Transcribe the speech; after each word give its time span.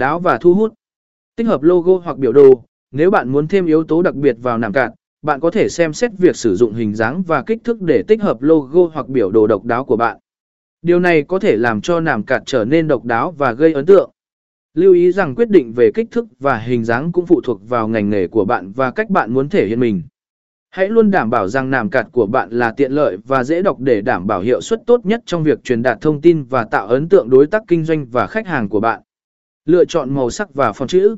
đáo 0.00 0.20
và 0.20 0.38
thu 0.38 0.54
hút. 0.54 0.74
Tích 1.36 1.46
hợp 1.46 1.62
logo 1.62 1.98
hoặc 2.04 2.18
biểu 2.18 2.32
đồ, 2.32 2.64
nếu 2.90 3.10
bạn 3.10 3.28
muốn 3.28 3.48
thêm 3.48 3.66
yếu 3.66 3.84
tố 3.84 4.02
đặc 4.02 4.14
biệt 4.14 4.36
vào 4.42 4.58
nàm 4.58 4.72
cạn, 4.72 4.90
bạn 5.22 5.40
có 5.40 5.50
thể 5.50 5.68
xem 5.68 5.92
xét 5.92 6.10
việc 6.18 6.36
sử 6.36 6.56
dụng 6.56 6.74
hình 6.74 6.94
dáng 6.94 7.22
và 7.22 7.42
kích 7.42 7.64
thước 7.64 7.82
để 7.82 8.02
tích 8.08 8.22
hợp 8.22 8.42
logo 8.42 8.90
hoặc 8.92 9.08
biểu 9.08 9.30
đồ 9.30 9.46
độc 9.46 9.64
đáo 9.64 9.84
của 9.84 9.96
bạn. 9.96 10.18
Điều 10.82 11.00
này 11.00 11.22
có 11.22 11.38
thể 11.38 11.56
làm 11.56 11.80
cho 11.80 12.00
nàm 12.00 12.22
cạn 12.22 12.42
trở 12.46 12.64
nên 12.64 12.88
độc 12.88 13.04
đáo 13.04 13.30
và 13.30 13.52
gây 13.52 13.72
ấn 13.72 13.86
tượng. 13.86 14.10
Lưu 14.74 14.94
ý 14.94 15.12
rằng 15.12 15.34
quyết 15.34 15.50
định 15.50 15.72
về 15.72 15.90
kích 15.94 16.10
thước 16.10 16.26
và 16.38 16.58
hình 16.58 16.84
dáng 16.84 17.12
cũng 17.12 17.26
phụ 17.26 17.40
thuộc 17.40 17.68
vào 17.68 17.88
ngành 17.88 18.10
nghề 18.10 18.28
của 18.28 18.44
bạn 18.44 18.72
và 18.72 18.90
cách 18.90 19.10
bạn 19.10 19.34
muốn 19.34 19.48
thể 19.48 19.66
hiện 19.66 19.80
mình. 19.80 20.02
Hãy 20.70 20.88
luôn 20.88 21.10
đảm 21.10 21.30
bảo 21.30 21.48
rằng 21.48 21.70
nàm 21.70 21.90
cạt 21.90 22.06
của 22.12 22.26
bạn 22.26 22.50
là 22.50 22.72
tiện 22.76 22.92
lợi 22.92 23.16
và 23.26 23.44
dễ 23.44 23.62
đọc 23.62 23.80
để 23.80 24.00
đảm 24.00 24.26
bảo 24.26 24.40
hiệu 24.40 24.60
suất 24.60 24.82
tốt 24.86 25.06
nhất 25.06 25.22
trong 25.26 25.42
việc 25.44 25.64
truyền 25.64 25.82
đạt 25.82 26.00
thông 26.00 26.20
tin 26.20 26.44
và 26.44 26.64
tạo 26.64 26.86
ấn 26.86 27.08
tượng 27.08 27.30
đối 27.30 27.46
tác 27.46 27.62
kinh 27.68 27.84
doanh 27.84 28.06
và 28.06 28.26
khách 28.26 28.46
hàng 28.46 28.68
của 28.68 28.80
bạn. 28.80 29.02
Lựa 29.70 29.84
chọn 29.84 30.14
màu 30.14 30.30
sắc 30.30 30.54
và 30.54 30.72
phong 30.72 30.88
chữ. 30.88 31.16